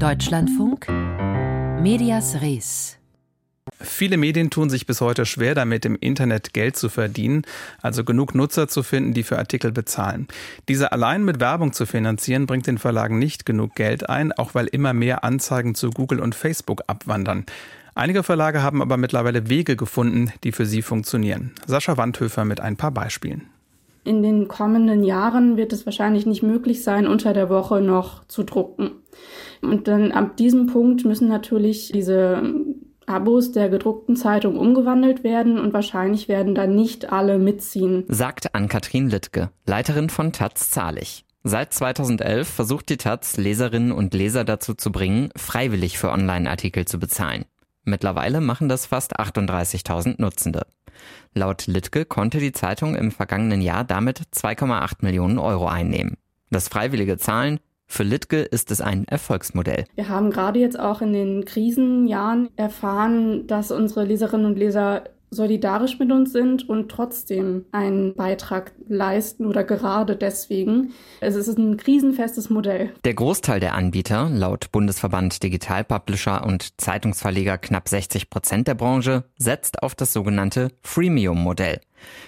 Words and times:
Deutschlandfunk 0.00 0.88
Medias 1.82 2.40
Res 2.40 2.96
Viele 3.80 4.16
Medien 4.16 4.48
tun 4.48 4.70
sich 4.70 4.86
bis 4.86 5.02
heute 5.02 5.26
schwer 5.26 5.54
damit, 5.54 5.84
im 5.84 5.94
Internet 5.94 6.54
Geld 6.54 6.76
zu 6.76 6.88
verdienen, 6.88 7.42
also 7.82 8.02
genug 8.02 8.34
Nutzer 8.34 8.66
zu 8.66 8.82
finden, 8.82 9.12
die 9.12 9.22
für 9.22 9.38
Artikel 9.38 9.72
bezahlen. 9.72 10.26
Diese 10.68 10.92
allein 10.92 11.22
mit 11.22 11.38
Werbung 11.38 11.74
zu 11.74 11.84
finanzieren, 11.84 12.46
bringt 12.46 12.66
den 12.66 12.78
Verlagen 12.78 13.18
nicht 13.18 13.44
genug 13.44 13.74
Geld 13.74 14.08
ein, 14.08 14.32
auch 14.32 14.54
weil 14.54 14.68
immer 14.68 14.94
mehr 14.94 15.22
Anzeigen 15.22 15.74
zu 15.74 15.90
Google 15.90 16.20
und 16.20 16.34
Facebook 16.34 16.82
abwandern. 16.86 17.44
Einige 17.94 18.22
Verlage 18.22 18.62
haben 18.62 18.80
aber 18.80 18.96
mittlerweile 18.96 19.50
Wege 19.50 19.76
gefunden, 19.76 20.32
die 20.44 20.52
für 20.52 20.64
sie 20.64 20.80
funktionieren. 20.80 21.52
Sascha 21.66 21.98
Wandhöfer 21.98 22.46
mit 22.46 22.60
ein 22.60 22.76
paar 22.76 22.92
Beispielen. 22.92 23.48
In 24.04 24.22
den 24.22 24.48
kommenden 24.48 25.04
Jahren 25.04 25.56
wird 25.56 25.72
es 25.72 25.84
wahrscheinlich 25.84 26.26
nicht 26.26 26.42
möglich 26.42 26.82
sein, 26.82 27.06
unter 27.06 27.32
der 27.32 27.50
Woche 27.50 27.80
noch 27.80 28.24
zu 28.24 28.42
drucken. 28.42 28.92
Und 29.60 29.88
dann 29.88 30.12
ab 30.12 30.36
diesem 30.36 30.66
Punkt 30.66 31.04
müssen 31.04 31.28
natürlich 31.28 31.90
diese 31.92 32.42
Abos 33.06 33.52
der 33.52 33.68
gedruckten 33.68 34.16
Zeitung 34.16 34.56
umgewandelt 34.56 35.24
werden 35.24 35.58
und 35.58 35.74
wahrscheinlich 35.74 36.28
werden 36.28 36.54
da 36.54 36.66
nicht 36.66 37.12
alle 37.12 37.38
mitziehen. 37.38 38.04
Sagt 38.08 38.54
Ann-Kathrin 38.54 39.10
Littke, 39.10 39.50
Leiterin 39.66 40.08
von 40.08 40.32
Taz 40.32 40.70
Zahlig. 40.70 41.24
Seit 41.42 41.72
2011 41.72 42.48
versucht 42.48 42.88
die 42.90 42.98
Taz, 42.98 43.36
Leserinnen 43.36 43.92
und 43.92 44.14
Leser 44.14 44.44
dazu 44.44 44.74
zu 44.74 44.92
bringen, 44.92 45.30
freiwillig 45.36 45.98
für 45.98 46.10
Online-Artikel 46.10 46.84
zu 46.84 46.98
bezahlen. 46.98 47.46
Mittlerweile 47.84 48.40
machen 48.40 48.68
das 48.68 48.86
fast 48.86 49.18
38.000 49.18 50.16
Nutzende. 50.18 50.66
Laut 51.34 51.66
Littke 51.66 52.04
konnte 52.04 52.38
die 52.38 52.52
Zeitung 52.52 52.94
im 52.94 53.10
vergangenen 53.10 53.62
Jahr 53.62 53.84
damit 53.84 54.20
2,8 54.34 54.96
Millionen 55.00 55.38
Euro 55.38 55.66
einnehmen. 55.66 56.16
Das 56.50 56.68
freiwillige 56.68 57.16
Zahlen 57.16 57.60
für 57.86 58.04
Littke 58.04 58.42
ist 58.42 58.70
es 58.70 58.80
ein 58.80 59.06
Erfolgsmodell. 59.08 59.84
Wir 59.96 60.08
haben 60.08 60.30
gerade 60.30 60.60
jetzt 60.60 60.78
auch 60.78 61.02
in 61.02 61.12
den 61.12 61.44
Krisenjahren 61.44 62.48
erfahren, 62.56 63.46
dass 63.48 63.72
unsere 63.72 64.04
Leserinnen 64.04 64.46
und 64.46 64.58
Leser 64.58 65.04
solidarisch 65.30 65.98
mit 65.98 66.10
uns 66.12 66.32
sind 66.32 66.68
und 66.68 66.90
trotzdem 66.90 67.64
einen 67.72 68.14
Beitrag 68.14 68.72
leisten 68.88 69.46
oder 69.46 69.64
gerade 69.64 70.16
deswegen. 70.16 70.92
Es 71.20 71.36
ist 71.36 71.56
ein 71.56 71.76
krisenfestes 71.76 72.50
Modell. 72.50 72.92
Der 73.04 73.14
Großteil 73.14 73.60
der 73.60 73.74
Anbieter, 73.74 74.28
laut 74.28 74.72
Bundesverband 74.72 75.42
Digital 75.42 75.84
Publisher 75.84 76.44
und 76.44 76.80
Zeitungsverleger 76.80 77.58
knapp 77.58 77.88
60 77.88 78.30
Prozent 78.30 78.68
der 78.68 78.74
Branche, 78.74 79.24
setzt 79.38 79.82
auf 79.82 79.94
das 79.94 80.12
sogenannte 80.12 80.72
Freemium-Modell. 80.82 81.80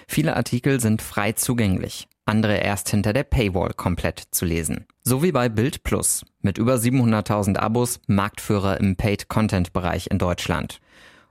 Viele 0.07 0.35
Artikel 0.35 0.79
sind 0.79 1.01
frei 1.01 1.33
zugänglich 1.33 2.07
andere 2.25 2.57
erst 2.57 2.89
hinter 2.89 3.13
der 3.13 3.23
Paywall 3.23 3.73
komplett 3.73 4.23
zu 4.31 4.45
lesen. 4.45 4.85
So 5.03 5.23
wie 5.23 5.31
bei 5.31 5.49
Bild 5.49 5.83
Plus 5.83 6.25
mit 6.41 6.57
über 6.57 6.75
700.000 6.75 7.57
Abos, 7.57 7.99
Marktführer 8.07 8.79
im 8.79 8.95
Paid-Content-Bereich 8.95 10.07
in 10.09 10.19
Deutschland. 10.19 10.79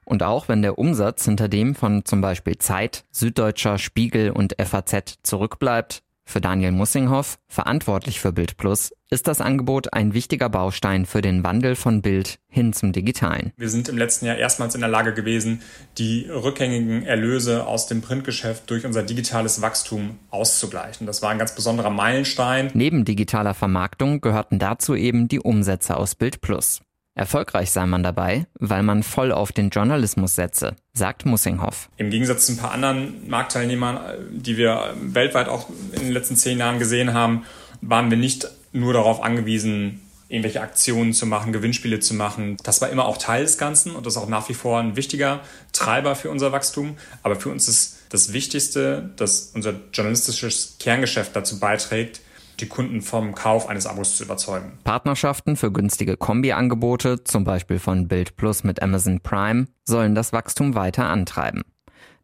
Und 0.05 0.23
auch 0.23 0.49
wenn 0.49 0.63
der 0.63 0.79
Umsatz 0.79 1.25
hinter 1.25 1.49
dem 1.49 1.75
von 1.75 2.05
zum 2.05 2.21
Beispiel 2.21 2.59
Zeit, 2.59 3.05
Süddeutscher, 3.11 3.79
Spiegel 3.79 4.31
und 4.31 4.55
FAZ 4.59 5.19
zurückbleibt, 5.23 6.03
für 6.25 6.41
Daniel 6.41 6.73
Mussinghoff, 6.73 7.39
verantwortlich 7.49 8.21
für 8.21 8.33
Bild 8.33 8.57
Plus, 8.57 8.93
ist 9.11 9.27
das 9.27 9.41
Angebot 9.41 9.93
ein 9.93 10.15
wichtiger 10.15 10.49
Baustein 10.49 11.05
für 11.05 11.21
den 11.21 11.45
Wandel 11.45 11.75
von 11.75 12.01
Bild 12.01 12.39
hin 12.49 12.73
zum 12.73 12.93
Digitalen. 12.93 13.53
Wir 13.57 13.69
sind 13.69 13.89
im 13.89 13.99
letzten 13.99 14.27
Jahr 14.27 14.37
erstmals 14.37 14.75
in 14.75 14.81
der 14.81 14.89
Lage 14.89 15.13
gewesen, 15.13 15.61
die 15.99 16.27
rückgängigen 16.31 17.03
Erlöse 17.03 17.67
aus 17.67 17.87
dem 17.87 18.01
Printgeschäft 18.01 18.71
durch 18.71 18.87
unser 18.87 19.03
digitales 19.03 19.61
Wachstum 19.61 20.19
auszugleichen. 20.31 21.07
Das 21.07 21.23
war 21.23 21.31
ein 21.31 21.39
ganz 21.39 21.55
besonderer 21.55 21.91
Meilenstein. 21.91 22.71
Neben 22.73 23.05
digitaler 23.05 23.55
Vermarktung 23.55 24.21
gehörten 24.21 24.59
dazu 24.59 24.95
eben 24.95 25.29
die 25.29 25.41
Umsätze 25.41 25.97
aus 25.97 26.15
Bild 26.15 26.41
Plus. 26.41 26.81
Erfolgreich 27.15 27.71
sei 27.71 27.85
man 27.87 28.03
dabei, 28.03 28.47
weil 28.59 28.83
man 28.83 29.03
voll 29.03 29.33
auf 29.33 29.53
den 29.53 29.69
Journalismus 29.69 30.35
setze, 30.35 30.77
sagt 30.95 31.27
Mussinghoff. 31.27 31.91
Im 31.99 32.11
Gegensatz 32.11 32.47
zu 32.47 32.53
ein 32.53 32.59
paar 32.59 32.73
anderen 32.73 33.29
Marktteilnehmern, 33.29 34.01
die 34.31 34.57
wir 34.57 34.95
weltweit 35.01 35.49
auch 35.49 35.69
in 35.93 36.01
den 36.01 36.13
letzten 36.13 36.37
zehn 36.37 36.59
Jahren 36.59 36.79
gesehen 36.79 37.13
haben, 37.13 37.45
waren 37.83 38.11
wir 38.11 38.17
nicht 38.17 38.49
nur 38.73 38.95
darauf 38.95 39.23
angewiesen, 39.23 40.01
irgendwelche 40.29 40.63
Aktionen 40.63 41.13
zu 41.13 41.27
machen, 41.27 41.53
Gewinnspiele 41.53 42.01
zu 42.01 42.15
machen. 42.15 42.57
Das 42.63 42.81
war 42.81 42.89
immer 42.89 43.05
auch 43.05 43.19
Teil 43.19 43.43
des 43.43 43.59
Ganzen 43.59 43.95
und 43.95 44.07
das 44.07 44.17
ist 44.17 44.23
auch 44.23 44.29
nach 44.29 44.49
wie 44.49 44.55
vor 44.55 44.81
ein 44.81 44.97
wichtiger 44.97 45.41
Treiber 45.73 46.17
für 46.17 46.31
unser 46.31 46.53
Wachstum. 46.53 46.97
Aber 47.23 47.37
für 47.37 47.51
uns 47.51 47.69
ist 47.69 47.99
das 48.09 48.33
Wichtigste, 48.33 49.11
dass 49.17 49.51
unser 49.55 49.75
journalistisches 49.93 50.77
Kerngeschäft 50.81 51.37
dazu 51.37 51.61
beiträgt, 51.61 52.23
die 52.63 52.69
Kunden 52.69 53.03
vom 53.03 53.35
Kauf 53.35 53.69
eines 53.69 53.87
Abos 53.87 54.17
zu 54.17 54.25
überzeugen. 54.25 54.79
Partnerschaften 54.85 55.57
für 55.57 55.73
günstige 55.73 56.17
Kombiangebote, 56.17 57.25
zum 57.25 57.45
Beispiel 57.45 57.79
von 57.79 58.09
Bild 58.09 58.37
Plus 58.37 58.65
mit 58.65 58.81
Amazon 58.81 59.21
Prime, 59.21 59.67
sollen 59.85 60.15
das 60.15 60.33
Wachstum 60.33 60.75
weiter 60.75 61.07
antreiben. 61.07 61.63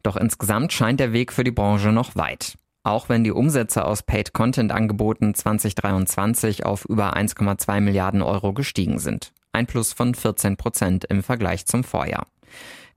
Doch 0.01 0.15
insgesamt 0.15 0.73
scheint 0.73 0.99
der 0.99 1.13
Weg 1.13 1.33
für 1.33 1.43
die 1.43 1.51
Branche 1.51 1.91
noch 1.91 2.15
weit. 2.15 2.55
Auch 2.83 3.09
wenn 3.09 3.23
die 3.25 3.31
Umsätze 3.31 3.83
aus 3.83 4.03
Paid-Content-Angeboten 4.03 5.35
2023 5.35 6.65
auf 6.65 6.85
über 6.85 7.15
1,2 7.15 7.81
Milliarden 7.81 8.21
Euro 8.21 8.53
gestiegen 8.53 8.99
sind. 8.99 9.33
Ein 9.51 9.67
Plus 9.67 9.93
von 9.93 10.15
14 10.15 10.55
Prozent 10.55 11.05
im 11.05 11.21
Vergleich 11.21 11.65
zum 11.65 11.83
Vorjahr. 11.83 12.25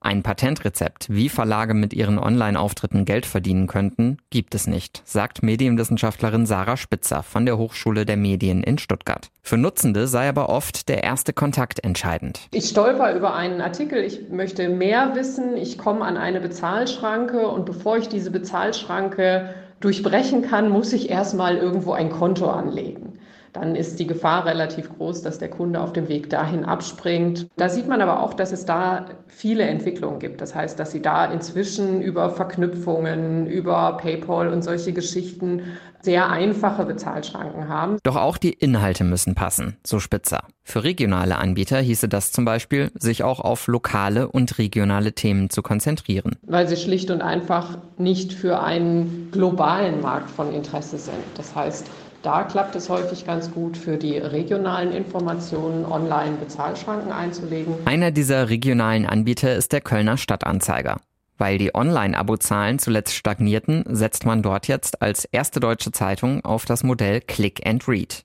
Ein 0.05 0.25
Patentrezept, 0.25 1.07
wie 1.11 1.29
Verlage 1.29 1.75
mit 1.75 1.95
ihren 1.95 2.19
Online-Auftritten 2.19 3.05
Geld 3.05 3.25
verdienen 3.25 3.69
könnten, 3.69 4.19
gibt 4.31 4.53
es 4.57 4.67
nicht, 4.67 5.01
sagt 5.05 5.45
Medienwissenschaftlerin 5.45 6.45
Sarah 6.45 6.77
Spitzer 6.77 7.23
von 7.23 7.47
der 7.47 7.57
Hochschule 7.57 8.05
der 8.05 8.17
Medien 8.17 8.65
in 8.65 8.79
Stuttgart. 8.79 9.31
Für 9.43 9.57
Nutzende 9.57 10.09
sei 10.09 10.29
aber 10.29 10.49
oft 10.49 10.89
der 10.89 11.05
erste 11.05 11.33
Kontakt 11.33 11.85
entscheidend. 11.85 12.41
Ich 12.51 12.69
stolper 12.69 13.15
über 13.15 13.37
einen 13.37 13.61
Artikel, 13.61 14.03
ich 14.03 14.29
möchte 14.29 14.69
mehr 14.69 15.15
wissen, 15.15 15.57
ich 15.57 15.79
komme 15.79 16.05
an 16.05 16.17
eine 16.17 16.41
Bezahlschranke 16.41 17.47
und 17.47 17.65
bevor 17.65 17.97
ich 17.97 18.09
diese 18.09 18.33
Bezahlschranke 18.33 19.55
durchbrechen 19.79 20.43
kann, 20.43 20.69
muss 20.69 20.93
ich 20.93 21.11
erstmal 21.11 21.59
irgendwo 21.59 21.93
ein 21.93 22.11
Konto 22.11 22.51
anlegen 22.51 23.12
dann 23.53 23.77
ist 23.77 23.99
die 23.99 24.07
Gefahr 24.07 24.47
relativ 24.47 24.89
groß, 24.97 25.23
dass 25.23 25.39
der 25.39 25.51
Kunde 25.51 25.81
auf 25.81 25.93
dem 25.93 26.09
Weg 26.09 26.31
dahin 26.31 26.65
abspringt. 26.65 27.49
Da 27.57 27.69
sieht 27.69 27.87
man 27.87 28.01
aber 28.01 28.21
auch, 28.23 28.35
dass 28.35 28.53
es 28.53 28.65
da 28.65 29.07
viele 29.27 29.65
Entwicklungen 29.65 30.21
gibt. 30.21 30.41
Das 30.41 30.55
heißt, 30.55 30.79
dass 30.79 30.93
sie 30.93 31.03
da 31.03 31.27
inzwischen 31.27 32.01
über 32.01 32.31
Verknüpfungen, 32.31 33.47
über 33.47 33.97
PayPal 33.99 34.49
und 34.49 34.63
solche 34.63 34.93
Geschichten 34.93 35.63
sehr 36.03 36.29
einfache 36.31 36.85
Bezahlschranken 36.85 37.69
haben. 37.69 37.99
Doch 38.03 38.17
auch 38.17 38.37
die 38.37 38.53
Inhalte 38.53 39.05
müssen 39.05 39.35
passen, 39.35 39.77
so 39.85 40.01
Spitzer. 40.01 40.45
Für 40.65 40.85
regionale 40.85 41.39
Anbieter 41.39 41.79
hieße 41.79 42.09
das 42.09 42.33
zum 42.33 42.45
Beispiel, 42.45 42.91
sich 42.95 43.23
auch 43.23 43.41
auf 43.41 43.67
lokale 43.67 44.29
und 44.29 44.59
regionale 44.59 45.13
Themen 45.13 45.51
zu 45.51 45.63
konzentrieren. 45.63 46.37
Weil 46.43 46.69
sie 46.69 46.77
schlicht 46.77 47.11
und 47.11 47.23
einfach 47.23 47.79
nicht 47.99 48.33
für 48.33 48.61
einen 48.63 49.29
globalen 49.31 50.01
Markt 50.01 50.31
von 50.31 50.53
Interesse 50.53 50.99
sind. 50.99 51.15
Das 51.37 51.55
heißt, 51.55 51.89
da 52.23 52.45
klappt 52.45 52.77
es 52.77 52.89
häufig 52.89 53.27
ganz 53.27 53.51
gut, 53.51 53.77
für 53.77 53.97
die 53.97 54.17
regionalen 54.17 54.93
Informationen 54.93 55.85
online 55.85 56.37
Bezahlschranken 56.37 57.13
einzulegen. 57.13 57.75
Einer 57.85 58.11
dieser 58.11 58.49
regionalen 58.49 59.07
Anbieter 59.07 59.55
ist 59.55 59.73
der 59.73 59.81
Kölner 59.81 60.17
Stadtanzeiger. 60.17 61.01
Weil 61.39 61.59
die 61.59 61.75
Online-Abo-Zahlen 61.75 62.79
zuletzt 62.79 63.15
stagnierten, 63.15 63.85
setzt 63.89 64.25
man 64.25 64.43
dort 64.43 64.69
jetzt 64.69 65.03
als 65.03 65.25
erste 65.25 65.59
deutsche 65.59 65.91
Zeitung 65.91 66.45
auf 66.45 66.65
das 66.65 66.85
Modell 66.85 67.21
Click 67.21 67.67
and 67.67 67.89
Read. 67.89 68.25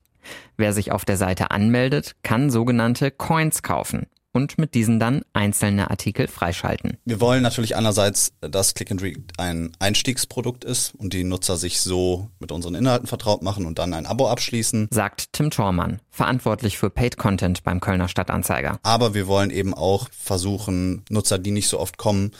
Wer 0.58 0.74
sich 0.74 0.92
auf 0.92 1.06
der 1.06 1.18
Seite 1.18 1.52
anmeldet, 1.52 2.16
kann 2.22 2.50
sogenannte 2.50 3.10
Coins 3.10 3.64
kaufen 3.64 4.08
und 4.38 4.60
mit 4.60 4.76
diesen 4.76 5.00
dann 5.00 5.24
einzelne 5.34 5.90
Artikel 5.90 6.28
freischalten. 6.28 6.98
Wir 7.06 7.20
wollen 7.20 7.42
natürlich 7.42 7.76
einerseits, 7.76 8.34
dass 8.40 8.76
Click 8.76 8.92
and 8.92 9.02
Read 9.02 9.34
ein 9.38 9.72
Einstiegsprodukt 9.80 10.64
ist 10.64 10.94
und 10.96 11.14
die 11.14 11.24
Nutzer 11.24 11.58
sich 11.58 11.82
so 11.82 12.30
mit 12.40 12.52
unseren 12.52 12.76
Inhalten 12.76 13.08
vertraut 13.08 13.42
machen 13.42 13.66
und 13.66 13.80
dann 13.80 13.96
ein 13.96 14.06
Abo 14.06 14.30
abschließen. 14.30 14.90
Sagt 14.92 15.34
Tim 15.34 15.50
Tormann, 15.50 16.02
verantwortlich 16.12 16.78
für 16.78 16.92
Paid 16.92 17.18
Content 17.18 17.64
beim 17.64 17.80
Kölner 17.80 18.08
Stadtanzeiger. 18.08 18.80
Aber 18.84 19.16
wir 19.16 19.26
wollen 19.26 19.50
eben 19.50 19.74
auch 19.74 20.08
versuchen, 20.12 21.04
Nutzer, 21.10 21.40
die 21.40 21.52
nicht 21.52 21.68
so 21.68 21.80
oft 21.80 21.98
kommen, 21.98 22.32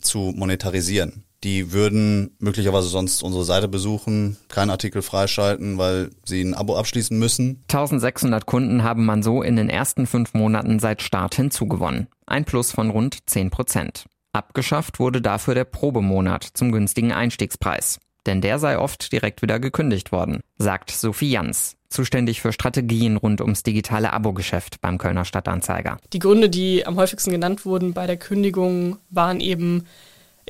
zu 0.00 0.32
monetarisieren. 0.36 1.24
Die 1.42 1.72
würden 1.72 2.36
möglicherweise 2.38 2.88
sonst 2.88 3.22
unsere 3.22 3.44
Seite 3.44 3.66
besuchen, 3.66 4.36
keinen 4.48 4.70
Artikel 4.70 5.00
freischalten, 5.00 5.78
weil 5.78 6.10
sie 6.24 6.42
ein 6.42 6.54
Abo 6.54 6.76
abschließen 6.76 7.18
müssen. 7.18 7.62
1600 7.68 8.44
Kunden 8.44 8.82
haben 8.82 9.06
man 9.06 9.22
so 9.22 9.42
in 9.42 9.56
den 9.56 9.70
ersten 9.70 10.06
fünf 10.06 10.34
Monaten 10.34 10.78
seit 10.80 11.00
Start 11.00 11.34
hinzugewonnen. 11.34 12.08
Ein 12.26 12.44
Plus 12.44 12.72
von 12.72 12.90
rund 12.90 13.18
10 13.24 13.50
Prozent. 13.50 14.04
Abgeschafft 14.32 15.00
wurde 15.00 15.22
dafür 15.22 15.54
der 15.54 15.64
Probemonat 15.64 16.44
zum 16.44 16.72
günstigen 16.72 17.12
Einstiegspreis. 17.12 17.98
Denn 18.26 18.42
der 18.42 18.58
sei 18.58 18.78
oft 18.78 19.10
direkt 19.12 19.40
wieder 19.40 19.58
gekündigt 19.58 20.12
worden, 20.12 20.40
sagt 20.58 20.90
Sophie 20.90 21.30
Jans, 21.30 21.76
zuständig 21.90 22.40
für 22.40 22.52
Strategien 22.52 23.16
rund 23.16 23.40
ums 23.40 23.62
digitale 23.62 24.12
Abo-Geschäft 24.12 24.80
beim 24.80 24.96
Kölner 24.96 25.24
Stadtanzeiger. 25.24 25.98
Die 26.12 26.18
Gründe, 26.18 26.48
die 26.48 26.86
am 26.86 26.96
häufigsten 26.96 27.32
genannt 27.32 27.66
wurden 27.66 27.92
bei 27.92 28.06
der 28.06 28.16
Kündigung, 28.16 28.98
waren 29.10 29.40
eben 29.40 29.84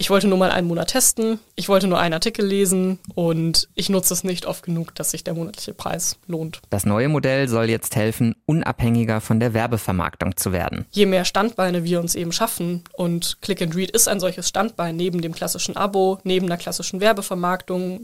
ich 0.00 0.08
wollte 0.08 0.28
nur 0.28 0.38
mal 0.38 0.50
einen 0.50 0.66
Monat 0.66 0.88
testen, 0.88 1.40
ich 1.56 1.68
wollte 1.68 1.86
nur 1.86 1.98
einen 1.98 2.14
Artikel 2.14 2.46
lesen 2.46 2.98
und 3.14 3.68
ich 3.74 3.90
nutze 3.90 4.14
es 4.14 4.24
nicht 4.24 4.46
oft 4.46 4.64
genug, 4.64 4.94
dass 4.94 5.10
sich 5.10 5.24
der 5.24 5.34
monatliche 5.34 5.74
Preis 5.74 6.16
lohnt. 6.26 6.62
Das 6.70 6.86
neue 6.86 7.08
Modell 7.10 7.48
soll 7.48 7.68
jetzt 7.68 7.96
helfen, 7.96 8.34
unabhängiger 8.46 9.20
von 9.20 9.40
der 9.40 9.52
Werbevermarktung 9.52 10.38
zu 10.38 10.52
werden. 10.52 10.86
Je 10.90 11.04
mehr 11.04 11.26
Standbeine 11.26 11.84
wir 11.84 12.00
uns 12.00 12.14
eben 12.14 12.32
schaffen 12.32 12.82
und 12.94 13.42
Click 13.42 13.60
and 13.60 13.76
Read 13.76 13.90
ist 13.90 14.08
ein 14.08 14.20
solches 14.20 14.48
Standbein 14.48 14.96
neben 14.96 15.20
dem 15.20 15.34
klassischen 15.34 15.76
Abo, 15.76 16.18
neben 16.24 16.46
der 16.46 16.56
klassischen 16.56 17.00
Werbevermarktung, 17.00 18.00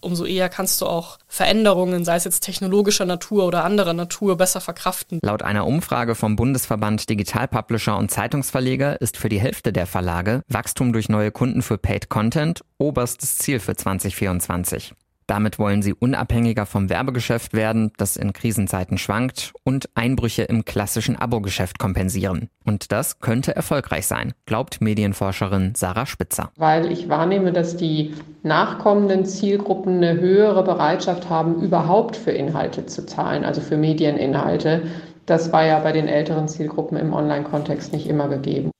umso 0.00 0.24
eher 0.24 0.48
kannst 0.48 0.80
du 0.80 0.86
auch 0.86 1.18
Veränderungen, 1.26 2.04
sei 2.04 2.16
es 2.16 2.24
jetzt 2.24 2.40
technologischer 2.40 3.04
Natur 3.04 3.46
oder 3.46 3.64
anderer 3.64 3.92
Natur, 3.92 4.36
besser 4.36 4.60
verkraften. 4.60 5.20
Laut 5.22 5.42
einer 5.42 5.66
Umfrage 5.66 6.14
vom 6.14 6.36
Bundesverband 6.36 7.08
Digital 7.08 7.48
Publisher 7.48 7.96
und 7.96 8.10
Zeitungsverleger 8.10 9.00
ist 9.00 9.16
für 9.16 9.28
die 9.28 9.40
Hälfte 9.40 9.72
der 9.72 9.86
Verlage 9.86 10.42
Wachstum 10.48 10.92
durch 10.92 11.08
neue 11.08 11.30
Kunden 11.30 11.62
für 11.62 11.78
Paid 11.78 12.08
Content 12.08 12.62
oberstes 12.78 13.38
Ziel 13.38 13.60
für 13.60 13.74
2024. 13.74 14.94
Damit 15.28 15.58
wollen 15.58 15.82
sie 15.82 15.92
unabhängiger 15.92 16.64
vom 16.64 16.88
Werbegeschäft 16.88 17.52
werden, 17.52 17.92
das 17.98 18.16
in 18.16 18.32
Krisenzeiten 18.32 18.96
schwankt, 18.96 19.52
und 19.62 19.90
Einbrüche 19.94 20.44
im 20.44 20.64
klassischen 20.64 21.16
Abo-Geschäft 21.16 21.78
kompensieren. 21.78 22.48
Und 22.64 22.92
das 22.92 23.20
könnte 23.20 23.54
erfolgreich 23.54 24.06
sein, 24.06 24.32
glaubt 24.46 24.80
Medienforscherin 24.80 25.74
Sarah 25.76 26.06
Spitzer. 26.06 26.50
Weil 26.56 26.90
ich 26.90 27.10
wahrnehme, 27.10 27.52
dass 27.52 27.76
die 27.76 28.14
nachkommenden 28.42 29.26
Zielgruppen 29.26 29.98
eine 29.98 30.18
höhere 30.18 30.64
Bereitschaft 30.64 31.28
haben, 31.28 31.60
überhaupt 31.60 32.16
für 32.16 32.32
Inhalte 32.32 32.86
zu 32.86 33.04
zahlen, 33.04 33.44
also 33.44 33.60
für 33.60 33.76
Medieninhalte. 33.76 34.84
Das 35.26 35.52
war 35.52 35.66
ja 35.66 35.78
bei 35.80 35.92
den 35.92 36.08
älteren 36.08 36.48
Zielgruppen 36.48 36.96
im 36.96 37.12
Online-Kontext 37.12 37.92
nicht 37.92 38.06
immer 38.06 38.28
gegeben. 38.28 38.70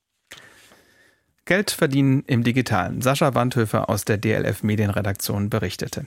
Geld 1.45 1.69
verdienen 1.69 2.23
im 2.25 2.43
Digitalen. 2.43 3.01
Sascha 3.01 3.35
Wandhöfer 3.35 3.87
aus 3.89 4.03
der 4.03 4.17
DLF 4.17 4.63
Medienredaktion 4.63 5.51
berichtete. 5.51 6.05